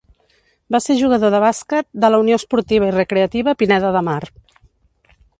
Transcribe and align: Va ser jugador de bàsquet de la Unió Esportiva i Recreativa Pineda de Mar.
Va 0.75 0.79
ser 0.83 0.93
jugador 1.01 1.33
de 1.35 1.41
bàsquet 1.43 1.87
de 2.05 2.09
la 2.13 2.19
Unió 2.23 2.39
Esportiva 2.41 2.87
i 2.89 2.95
Recreativa 2.95 3.53
Pineda 3.59 3.91
de 3.97 4.01
Mar. 4.09 4.19